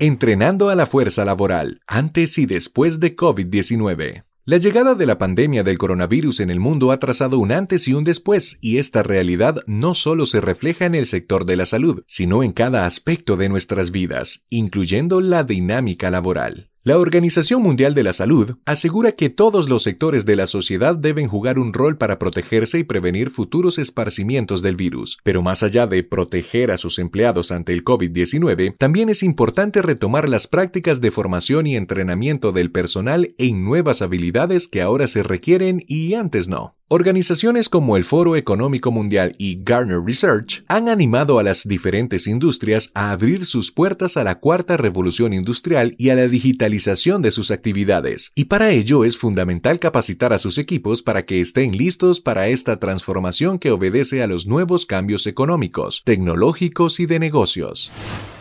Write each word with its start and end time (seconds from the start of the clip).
Entrenando 0.00 0.68
a 0.68 0.76
la 0.76 0.86
fuerza 0.86 1.24
laboral, 1.24 1.80
antes 1.88 2.38
y 2.38 2.46
después 2.46 3.00
de 3.00 3.16
COVID-19. 3.16 4.22
La 4.44 4.56
llegada 4.58 4.94
de 4.94 5.06
la 5.06 5.18
pandemia 5.18 5.64
del 5.64 5.76
coronavirus 5.76 6.38
en 6.38 6.50
el 6.50 6.60
mundo 6.60 6.92
ha 6.92 7.00
trazado 7.00 7.40
un 7.40 7.50
antes 7.50 7.88
y 7.88 7.94
un 7.94 8.04
después, 8.04 8.58
y 8.60 8.78
esta 8.78 9.02
realidad 9.02 9.56
no 9.66 9.94
solo 9.94 10.24
se 10.26 10.40
refleja 10.40 10.86
en 10.86 10.94
el 10.94 11.08
sector 11.08 11.44
de 11.46 11.56
la 11.56 11.66
salud, 11.66 12.04
sino 12.06 12.44
en 12.44 12.52
cada 12.52 12.86
aspecto 12.86 13.36
de 13.36 13.48
nuestras 13.48 13.90
vidas, 13.90 14.46
incluyendo 14.50 15.20
la 15.20 15.42
dinámica 15.42 16.12
laboral. 16.12 16.70
La 16.88 16.96
Organización 16.96 17.60
Mundial 17.60 17.94
de 17.94 18.02
la 18.02 18.14
Salud 18.14 18.56
asegura 18.64 19.12
que 19.12 19.28
todos 19.28 19.68
los 19.68 19.82
sectores 19.82 20.24
de 20.24 20.36
la 20.36 20.46
sociedad 20.46 20.96
deben 20.96 21.28
jugar 21.28 21.58
un 21.58 21.74
rol 21.74 21.98
para 21.98 22.18
protegerse 22.18 22.78
y 22.78 22.84
prevenir 22.84 23.28
futuros 23.28 23.76
esparcimientos 23.76 24.62
del 24.62 24.76
virus. 24.76 25.18
Pero 25.22 25.42
más 25.42 25.62
allá 25.62 25.86
de 25.86 26.02
proteger 26.02 26.70
a 26.70 26.78
sus 26.78 26.98
empleados 26.98 27.52
ante 27.52 27.74
el 27.74 27.84
COVID-19, 27.84 28.76
también 28.78 29.10
es 29.10 29.22
importante 29.22 29.82
retomar 29.82 30.30
las 30.30 30.46
prácticas 30.46 31.02
de 31.02 31.10
formación 31.10 31.66
y 31.66 31.76
entrenamiento 31.76 32.52
del 32.52 32.72
personal 32.72 33.34
en 33.36 33.66
nuevas 33.66 34.00
habilidades 34.00 34.66
que 34.66 34.80
ahora 34.80 35.08
se 35.08 35.22
requieren 35.22 35.84
y 35.86 36.14
antes 36.14 36.48
no. 36.48 36.77
Organizaciones 36.90 37.68
como 37.68 37.98
el 37.98 38.04
Foro 38.04 38.34
Económico 38.34 38.90
Mundial 38.90 39.34
y 39.36 39.62
Garner 39.62 40.00
Research 40.02 40.64
han 40.68 40.88
animado 40.88 41.38
a 41.38 41.42
las 41.42 41.68
diferentes 41.68 42.26
industrias 42.26 42.90
a 42.94 43.10
abrir 43.10 43.44
sus 43.44 43.70
puertas 43.70 44.16
a 44.16 44.24
la 44.24 44.38
cuarta 44.38 44.78
revolución 44.78 45.34
industrial 45.34 45.94
y 45.98 46.08
a 46.08 46.14
la 46.14 46.28
digitalización 46.28 47.20
de 47.20 47.30
sus 47.30 47.50
actividades, 47.50 48.32
y 48.34 48.46
para 48.46 48.70
ello 48.70 49.04
es 49.04 49.18
fundamental 49.18 49.80
capacitar 49.80 50.32
a 50.32 50.38
sus 50.38 50.56
equipos 50.56 51.02
para 51.02 51.26
que 51.26 51.42
estén 51.42 51.76
listos 51.76 52.22
para 52.22 52.48
esta 52.48 52.78
transformación 52.78 53.58
que 53.58 53.70
obedece 53.70 54.22
a 54.22 54.26
los 54.26 54.46
nuevos 54.46 54.86
cambios 54.86 55.26
económicos, 55.26 56.00
tecnológicos 56.06 57.00
y 57.00 57.04
de 57.04 57.18
negocios. 57.18 57.92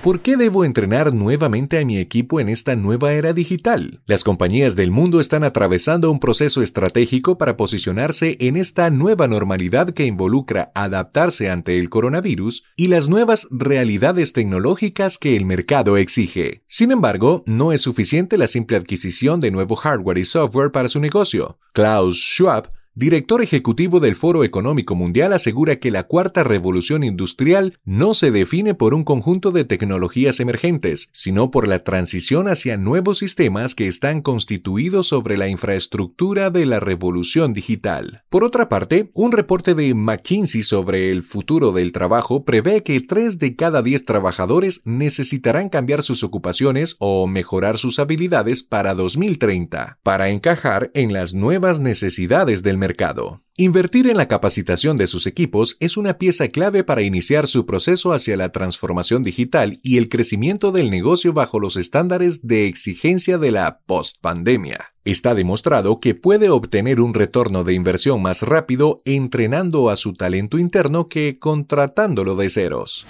¿Por 0.01 0.21
qué 0.21 0.37
debo 0.37 0.63
entrenar 0.63 1.13
nuevamente 1.13 1.79
a 1.79 1.83
mi 1.83 1.97
equipo 1.97 2.39
en 2.39 2.47
esta 2.47 2.77
nueva 2.77 3.11
era 3.11 3.33
digital? 3.33 3.99
Las 4.05 4.23
compañías 4.23 4.77
del 4.77 4.89
mundo 4.89 5.19
están 5.19 5.43
atravesando 5.43 6.09
un 6.09 6.21
proceso 6.21 6.61
estratégico 6.61 7.37
para 7.37 7.57
posicionarse 7.57 8.36
en 8.39 8.57
esta 8.57 8.89
nueva 8.89 9.27
normalidad 9.27 9.91
que 9.91 10.05
involucra 10.05 10.71
adaptarse 10.75 11.49
ante 11.49 11.79
el 11.79 11.89
coronavirus 11.89 12.63
y 12.75 12.87
las 12.87 13.09
nuevas 13.09 13.47
realidades 13.51 14.33
tecnológicas 14.33 15.17
que 15.17 15.35
el 15.35 15.45
mercado 15.45 15.97
exige. 15.97 16.63
Sin 16.67 16.91
embargo, 16.91 17.43
no 17.45 17.71
es 17.71 17.81
suficiente 17.81 18.37
la 18.37 18.47
simple 18.47 18.77
adquisición 18.77 19.41
de 19.41 19.51
nuevo 19.51 19.75
hardware 19.75 20.17
y 20.17 20.25
software 20.25 20.71
para 20.71 20.89
su 20.89 20.99
negocio. 20.99 21.57
Klaus 21.73 22.17
Schwab 22.17 22.69
director 22.97 23.43
ejecutivo 23.43 23.99
del 23.99 24.15
Foro 24.15 24.43
Económico 24.43 24.95
Mundial, 24.95 25.31
asegura 25.31 25.75
que 25.75 25.91
la 25.91 26.05
cuarta 26.05 26.43
revolución 26.43 27.03
industrial 27.03 27.77
no 27.85 28.15
se 28.15 28.31
define 28.31 28.73
por 28.73 28.95
un 28.95 29.03
conjunto 29.03 29.51
de 29.51 29.65
tecnologías 29.65 30.39
emergentes, 30.39 31.11
sino 31.13 31.51
por 31.51 31.67
la 31.67 31.83
transición 31.83 32.47
hacia 32.47 32.75
nuevos 32.75 33.19
sistemas 33.19 33.75
que 33.75 33.87
están 33.87 34.23
constituidos 34.23 35.05
sobre 35.05 35.37
la 35.37 35.47
infraestructura 35.47 36.49
de 36.49 36.65
la 36.65 36.79
revolución 36.79 37.53
digital. 37.53 38.23
Por 38.29 38.43
otra 38.43 38.67
parte, 38.67 39.11
un 39.13 39.31
reporte 39.31 39.75
de 39.75 39.93
McKinsey 39.93 40.63
sobre 40.63 41.11
el 41.11 41.21
futuro 41.21 41.73
del 41.73 41.91
trabajo 41.91 42.45
prevé 42.45 42.81
que 42.81 42.99
3 42.99 43.37
de 43.37 43.55
cada 43.55 43.83
10 43.83 44.05
trabajadores 44.05 44.81
necesitarán 44.85 45.69
cambiar 45.69 46.01
sus 46.01 46.23
ocupaciones 46.23 46.95
o 46.97 47.27
mejorar 47.27 47.77
sus 47.77 47.99
habilidades 47.99 48.63
para 48.63 48.95
2030, 48.95 49.99
para 50.01 50.29
encajar 50.29 50.89
en 50.95 51.13
las 51.13 51.35
nuevas 51.35 51.79
necesidades 51.79 52.63
del 52.63 52.79
mercado 52.79 52.86
mercado. 52.87 53.41
Invertir 53.57 54.07
en 54.07 54.17
la 54.17 54.27
capacitación 54.27 54.97
de 54.97 55.07
sus 55.07 55.25
equipos 55.25 55.77
es 55.79 55.97
una 55.97 56.17
pieza 56.17 56.47
clave 56.47 56.83
para 56.83 57.01
iniciar 57.01 57.47
su 57.47 57.65
proceso 57.65 58.13
hacia 58.13 58.37
la 58.37 58.49
transformación 58.49 59.23
digital 59.23 59.79
y 59.83 59.97
el 59.97 60.09
crecimiento 60.09 60.71
del 60.71 60.89
negocio 60.89 61.33
bajo 61.33 61.59
los 61.59 61.75
estándares 61.75 62.45
de 62.47 62.67
exigencia 62.67 63.37
de 63.37 63.51
la 63.51 63.79
post-pandemia. 63.85 64.93
Está 65.03 65.33
demostrado 65.33 65.99
que 65.99 66.15
puede 66.15 66.49
obtener 66.49 67.01
un 67.01 67.13
retorno 67.13 67.63
de 67.63 67.73
inversión 67.73 68.21
más 68.21 68.41
rápido 68.41 68.99
entrenando 69.05 69.89
a 69.89 69.97
su 69.97 70.13
talento 70.13 70.59
interno 70.59 71.09
que 71.09 71.37
contratándolo 71.39 72.35
de 72.35 72.49
ceros. 72.49 73.05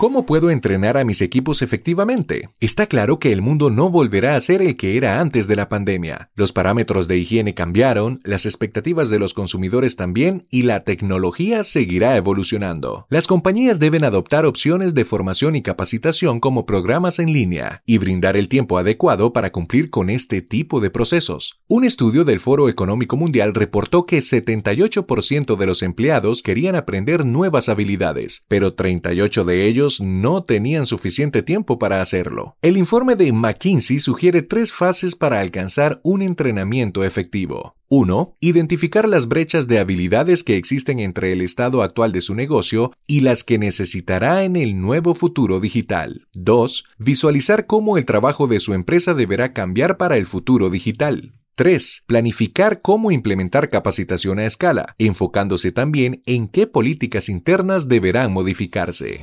¿Cómo 0.00 0.24
puedo 0.24 0.50
entrenar 0.50 0.96
a 0.96 1.04
mis 1.04 1.20
equipos 1.20 1.60
efectivamente? 1.60 2.48
Está 2.58 2.86
claro 2.86 3.18
que 3.18 3.32
el 3.32 3.42
mundo 3.42 3.68
no 3.68 3.90
volverá 3.90 4.34
a 4.34 4.40
ser 4.40 4.62
el 4.62 4.78
que 4.78 4.96
era 4.96 5.20
antes 5.20 5.46
de 5.46 5.56
la 5.56 5.68
pandemia. 5.68 6.30
Los 6.34 6.54
parámetros 6.54 7.06
de 7.06 7.18
higiene 7.18 7.52
cambiaron, 7.52 8.18
las 8.24 8.46
expectativas 8.46 9.10
de 9.10 9.18
los 9.18 9.34
consumidores 9.34 9.96
también 9.96 10.46
y 10.48 10.62
la 10.62 10.84
tecnología 10.84 11.64
seguirá 11.64 12.16
evolucionando. 12.16 13.08
Las 13.10 13.26
compañías 13.26 13.78
deben 13.78 14.02
adoptar 14.02 14.46
opciones 14.46 14.94
de 14.94 15.04
formación 15.04 15.54
y 15.54 15.60
capacitación 15.60 16.40
como 16.40 16.64
programas 16.64 17.18
en 17.18 17.34
línea 17.34 17.82
y 17.84 17.98
brindar 17.98 18.38
el 18.38 18.48
tiempo 18.48 18.78
adecuado 18.78 19.34
para 19.34 19.52
cumplir 19.52 19.90
con 19.90 20.08
este 20.08 20.40
tipo 20.40 20.80
de 20.80 20.88
procesos. 20.88 21.60
Un 21.68 21.84
estudio 21.84 22.24
del 22.24 22.40
Foro 22.40 22.70
Económico 22.70 23.18
Mundial 23.18 23.52
reportó 23.52 24.06
que 24.06 24.20
78% 24.20 25.56
de 25.58 25.66
los 25.66 25.82
empleados 25.82 26.42
querían 26.42 26.74
aprender 26.74 27.26
nuevas 27.26 27.68
habilidades, 27.68 28.46
pero 28.48 28.72
38 28.72 29.44
de 29.44 29.66
ellos 29.66 29.89
no 29.98 30.44
tenían 30.44 30.86
suficiente 30.86 31.42
tiempo 31.42 31.80
para 31.80 32.00
hacerlo. 32.00 32.54
El 32.62 32.76
informe 32.76 33.16
de 33.16 33.32
McKinsey 33.32 33.98
sugiere 33.98 34.42
tres 34.42 34.72
fases 34.72 35.16
para 35.16 35.40
alcanzar 35.40 36.00
un 36.04 36.22
entrenamiento 36.22 37.02
efectivo. 37.02 37.74
1. 37.88 38.36
Identificar 38.38 39.08
las 39.08 39.26
brechas 39.26 39.66
de 39.66 39.80
habilidades 39.80 40.44
que 40.44 40.56
existen 40.56 41.00
entre 41.00 41.32
el 41.32 41.40
estado 41.40 41.82
actual 41.82 42.12
de 42.12 42.20
su 42.20 42.36
negocio 42.36 42.92
y 43.08 43.20
las 43.20 43.42
que 43.42 43.58
necesitará 43.58 44.44
en 44.44 44.54
el 44.54 44.80
nuevo 44.80 45.16
futuro 45.16 45.58
digital. 45.58 46.28
2. 46.34 46.84
Visualizar 46.98 47.66
cómo 47.66 47.98
el 47.98 48.04
trabajo 48.04 48.46
de 48.46 48.60
su 48.60 48.74
empresa 48.74 49.14
deberá 49.14 49.52
cambiar 49.52 49.96
para 49.96 50.18
el 50.18 50.26
futuro 50.26 50.70
digital. 50.70 51.32
3. 51.56 52.04
Planificar 52.06 52.80
cómo 52.80 53.10
implementar 53.10 53.70
capacitación 53.70 54.38
a 54.38 54.46
escala, 54.46 54.94
enfocándose 54.98 55.72
también 55.72 56.22
en 56.24 56.48
qué 56.48 56.66
políticas 56.66 57.28
internas 57.28 57.88
deberán 57.88 58.32
modificarse. 58.32 59.20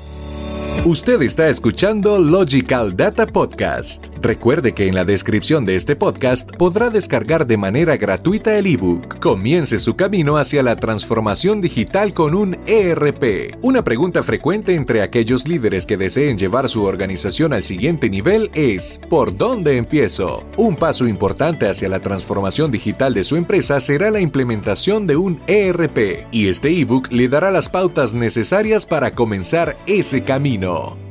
Usted 0.85 1.21
está 1.21 1.49
escuchando 1.49 2.17
Logical 2.17 2.95
Data 2.95 3.25
Podcast. 3.25 4.07
Recuerde 4.27 4.73
que 4.73 4.87
en 4.87 4.95
la 4.95 5.05
descripción 5.05 5.63
de 5.63 5.77
este 5.77 5.95
podcast 5.95 6.53
podrá 6.57 6.89
descargar 6.89 7.47
de 7.47 7.55
manera 7.55 7.95
gratuita 7.95 8.57
el 8.57 8.65
ebook. 8.65 9.19
Comience 9.19 9.79
su 9.79 9.95
camino 9.95 10.35
hacia 10.35 10.61
la 10.63 10.75
transformación 10.75 11.61
digital 11.61 12.13
con 12.13 12.35
un 12.35 12.57
ERP. 12.67 13.55
Una 13.61 13.85
pregunta 13.85 14.23
frecuente 14.23 14.75
entre 14.75 15.01
aquellos 15.01 15.47
líderes 15.47 15.85
que 15.85 15.95
deseen 15.95 16.37
llevar 16.37 16.67
su 16.67 16.83
organización 16.83 17.53
al 17.53 17.63
siguiente 17.63 18.09
nivel 18.09 18.51
es 18.53 18.99
¿por 19.09 19.37
dónde 19.37 19.77
empiezo? 19.77 20.43
Un 20.57 20.75
paso 20.75 21.07
importante 21.07 21.69
hacia 21.69 21.87
la 21.87 22.01
transformación 22.01 22.69
digital 22.69 23.13
de 23.13 23.23
su 23.23 23.37
empresa 23.37 23.79
será 23.79 24.11
la 24.11 24.19
implementación 24.19 25.07
de 25.07 25.15
un 25.15 25.39
ERP 25.47 26.27
y 26.33 26.49
este 26.49 26.77
ebook 26.77 27.13
le 27.13 27.29
dará 27.29 27.49
las 27.49 27.69
pautas 27.69 28.13
necesarias 28.13 28.85
para 28.85 29.11
comenzar 29.11 29.77
ese 29.85 30.21
camino. 30.25 31.06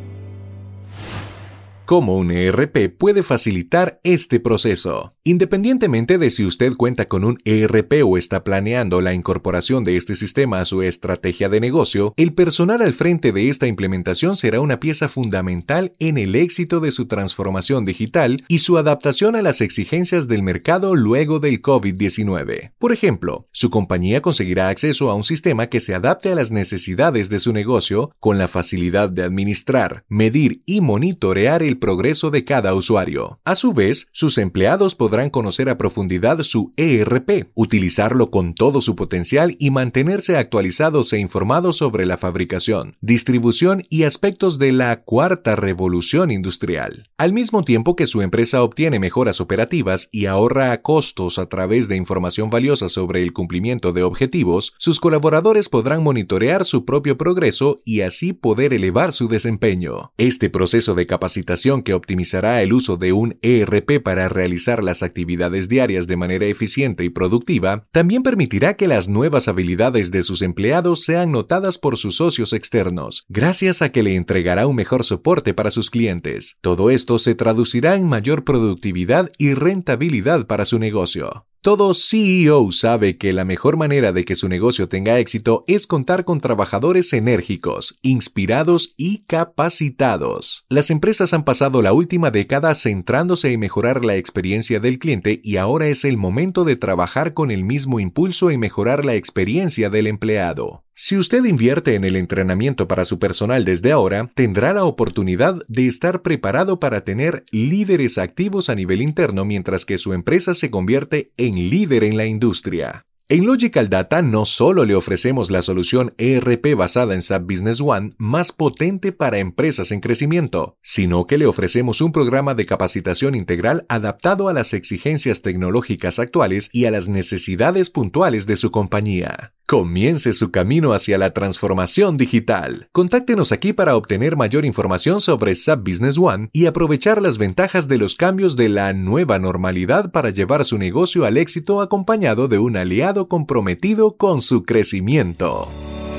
Cómo 1.86 2.16
un 2.16 2.32
ERP 2.32 2.88
puede 2.98 3.22
facilitar 3.22 4.00
este 4.03 4.41
proceso. 4.41 5.15
Independientemente 5.22 6.18
de 6.18 6.30
si 6.33 6.44
usted 6.44 6.72
cuenta 6.72 7.04
con 7.04 7.24
un 7.24 7.38
ERP 7.44 8.04
o 8.04 8.18
está 8.18 8.42
planeando 8.42 9.00
la 9.00 9.15
incorporación 9.15 9.84
de 9.84 9.97
este 9.97 10.16
sistema 10.16 10.59
a 10.59 10.65
su 10.65 10.83
estrategia 10.83 11.48
de 11.48 11.60
negocio, 11.60 12.12
el 12.16 12.33
personal 12.34 12.83
al 12.83 12.92
frente 12.92 13.30
de 13.30 13.50
esta 13.50 13.68
implementación 13.68 14.34
será 14.34 14.60
una 14.60 14.80
pieza 14.80 15.09
fundamental 15.09 15.94
en 16.00 16.18
el 16.18 16.34
éxito 16.34 16.80
de 16.80 16.91
su 16.91 17.06
transformación 17.06 17.84
digital 17.84 18.42
y 18.48 18.59
su 18.59 18.78
adaptación 18.78 19.36
a 19.36 19.42
las 19.42 19.60
exigencias 19.60 20.27
del 20.27 20.42
mercado 20.42 20.97
luego 20.97 21.38
del 21.38 21.62
COVID-19. 21.62 22.72
Por 22.80 22.92
ejemplo, 22.92 23.47
su 23.53 23.71
compañía 23.71 24.22
conseguirá 24.22 24.71
acceso 24.71 25.09
a 25.09 25.15
un 25.15 25.22
sistema 25.22 25.68
que 25.68 25.80
se 25.80 25.94
adapte 25.94 26.30
a 26.30 26.34
las 26.34 26.50
necesidades 26.50 27.28
de 27.28 27.38
su 27.38 27.53
negocio 27.53 28.10
con 28.18 28.38
la 28.38 28.48
facilidad 28.48 29.09
de 29.09 29.22
administrar, 29.22 30.04
medir 30.09 30.62
y 30.66 30.80
monitorear 30.80 31.62
el 31.62 31.75
progreso 31.78 32.30
de 32.30 32.44
cada 32.44 32.74
usuario. 32.74 33.40
A 33.44 33.54
su 33.54 33.72
vez, 33.72 34.08
sus 34.12 34.38
empleados 34.38 34.94
podrán 34.94 35.30
conocer 35.30 35.68
a 35.68 35.78
profundidad 35.78 36.42
su 36.42 36.72
ERP, 36.76 37.50
utilizarlo 37.54 38.30
con 38.30 38.54
todo 38.54 38.82
su 38.82 38.96
potencial 38.96 39.56
y 39.58 39.70
mantenerse 39.70 40.36
actualizados 40.36 41.12
e 41.12 41.18
informados 41.18 41.76
sobre 41.76 42.06
la 42.06 42.18
fabricación, 42.18 42.96
distribución 43.00 43.82
y 43.90 44.04
aspectos 44.04 44.58
de 44.58 44.72
la 44.72 45.02
cuarta 45.02 45.56
revolución 45.56 46.30
industrial. 46.30 47.10
Al 47.18 47.32
mismo 47.32 47.64
tiempo 47.64 47.96
que 47.96 48.06
su 48.06 48.22
empresa 48.22 48.62
obtiene 48.62 48.98
mejoras 48.98 49.40
operativas 49.40 50.08
y 50.12 50.26
ahorra 50.26 50.82
costos 50.82 51.38
a 51.38 51.46
través 51.46 51.88
de 51.88 51.96
información 51.96 52.50
valiosa 52.50 52.88
sobre 52.88 53.22
el 53.22 53.32
cumplimiento 53.32 53.92
de 53.92 54.02
objetivos, 54.02 54.74
sus 54.78 55.00
colaboradores 55.00 55.68
podrán 55.68 56.02
monitorear 56.02 56.64
su 56.64 56.84
propio 56.84 57.16
progreso 57.16 57.76
y 57.84 58.02
así 58.02 58.32
poder 58.32 58.72
elevar 58.72 59.12
su 59.12 59.28
desempeño. 59.28 60.12
Este 60.16 60.50
proceso 60.50 60.94
de 60.94 61.06
capacitación 61.06 61.66
que 61.66 61.95
optimizará 61.95 62.63
el 62.63 62.72
uso 62.72 62.97
de 62.97 63.13
un 63.13 63.39
ERP 63.42 64.01
para 64.01 64.28
realizar 64.28 64.84
las 64.84 65.03
actividades 65.03 65.68
diarias 65.68 66.07
de 66.07 66.16
manera 66.16 66.47
eficiente 66.47 67.04
y 67.04 67.10
productiva, 67.10 67.89
también 67.91 68.22
permitirá 68.22 68.74
que 68.77 68.86
las 68.86 69.09
nuevas 69.09 69.48
habilidades 69.48 70.13
de 70.13 70.22
sus 70.22 70.42
empleados 70.42 71.03
sean 71.03 71.33
notadas 71.33 71.78
por 71.78 71.97
sus 71.97 72.16
socios 72.16 72.53
externos, 72.53 73.24
gracias 73.28 73.83
a 73.83 73.91
que 73.91 74.04
le 74.04 74.15
entregará 74.15 74.68
un 74.68 74.77
mejor 74.77 75.03
soporte 75.03 75.54
para 75.54 75.72
sus 75.72 75.91
clientes. 75.91 76.57
Todo 76.60 76.91
esto 76.91 77.18
se 77.18 77.34
traducirá 77.34 77.97
en 77.97 78.07
mayor 78.09 78.45
productividad 78.45 79.30
y 79.36 79.54
rentabilidad 79.54 80.47
para 80.47 80.66
su 80.66 80.78
negocio. 80.78 81.47
Todo 81.66 81.95
CEO 81.95 82.71
sabe 82.71 83.18
que 83.18 83.33
la 83.33 83.45
mejor 83.45 83.77
manera 83.77 84.13
de 84.13 84.24
que 84.24 84.36
su 84.36 84.48
negocio 84.48 84.89
tenga 84.89 85.18
éxito 85.18 85.65
es 85.66 85.89
contar 85.89 86.24
con 86.24 86.41
trabajadores 86.41 87.13
enérgicos, 87.13 87.98
inspirados 88.03 88.95
y 88.97 89.24
capacitados. 89.27 90.65
Las 90.68 90.91
empresas 90.91 91.34
han 91.34 91.45
pasado 91.45 91.83
la 91.83 91.92
última 91.92 92.30
década 92.30 92.72
centrándose 92.77 93.53
en 93.53 93.59
mejorar 93.59 94.04
la 94.04 94.15
experiencia 94.15 94.78
del 94.78 95.01
cliente 95.01 95.41
y 95.42 95.57
ahora 95.57 95.89
es 95.89 96.04
el 96.04 96.18
momento 96.18 96.65
de 96.65 96.77
trabajar 96.77 97.34
con 97.34 97.51
el 97.51 97.65
mismo 97.65 97.98
impulso 97.98 98.53
en 98.53 98.60
mejorar 98.60 99.04
la 99.04 99.16
experiencia 99.16 99.91
del 99.91 100.07
empleado. 100.07 100.85
Si 100.98 101.19
usted 101.19 101.45
invierte 101.45 101.95
en 101.95 102.04
el 102.04 102.16
entrenamiento 102.16 102.89
para 102.89 103.04
su 103.04 103.19
personal 103.19 103.66
desde 103.66 103.93
ahora, 103.93 104.31
tendrá 104.34 104.72
la 104.72 104.84
oportunidad 104.84 105.60
de 105.69 105.89
estar 105.89 106.22
preparado 106.22 106.81
para 106.81 107.04
tener 107.04 107.45
líderes 107.51 108.16
activos 108.16 108.71
a 108.71 108.75
nivel 108.75 109.03
interno 109.03 109.45
mientras 109.45 109.84
que 109.84 109.98
su 109.98 110.15
empresa 110.15 110.54
se 110.54 110.71
convierte 110.71 111.34
en 111.37 111.69
líder 111.69 112.03
en 112.03 112.16
la 112.16 112.25
industria. 112.25 113.04
En 113.28 113.45
Logical 113.45 113.91
Data 113.91 114.22
no 114.22 114.47
solo 114.47 114.87
le 114.87 114.95
ofrecemos 114.95 115.51
la 115.51 115.60
solución 115.60 116.15
ERP 116.16 116.75
basada 116.75 117.15
en 117.15 117.21
SAP 117.21 117.43
Business 117.43 117.83
One 117.83 118.15
más 118.16 118.53
potente 118.53 119.13
para 119.13 119.37
empresas 119.37 119.91
en 119.91 120.01
crecimiento, 120.01 120.78
sino 120.81 121.27
que 121.27 121.37
le 121.37 121.45
ofrecemos 121.45 122.01
un 122.01 122.13
programa 122.13 122.54
de 122.54 122.65
capacitación 122.65 123.34
integral 123.34 123.84
adaptado 123.91 124.48
a 124.48 124.54
las 124.54 124.72
exigencias 124.72 125.43
tecnológicas 125.43 126.19
actuales 126.19 126.71
y 126.72 126.87
a 126.87 126.91
las 126.91 127.07
necesidades 127.07 127.91
puntuales 127.91 128.47
de 128.47 128.57
su 128.57 128.71
compañía. 128.71 129.53
Comience 129.68 130.33
su 130.33 130.53
camino 130.53 130.92
hacia 130.92 131.18
la 131.18 131.33
transformación 131.33 132.16
digital. 132.16 132.89
Contáctenos 132.92 133.51
aquí 133.51 133.72
para 133.72 133.97
obtener 133.97 134.36
mayor 134.36 134.65
información 134.65 135.21
sobre 135.21 135.57
SAP 135.57 135.80
Business 135.80 136.16
One 136.18 136.51
y 136.53 136.66
aprovechar 136.66 137.21
las 137.21 137.36
ventajas 137.36 137.89
de 137.89 137.98
los 137.98 138.15
cambios 138.15 138.54
de 138.54 138.68
la 138.68 138.92
nueva 138.92 139.41
normalidad 139.41 140.13
para 140.13 140.30
llevar 140.30 140.65
su 140.65 140.78
negocio 140.78 141.24
al 141.24 141.36
éxito 141.36 141.80
acompañado 141.80 142.47
de 142.47 142.60
un 142.60 142.77
aliado 142.77 143.27
comprometido 143.27 144.16
con 144.16 144.41
su 144.41 144.63
crecimiento. 144.63 145.66